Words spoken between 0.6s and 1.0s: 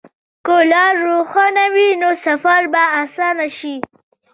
لار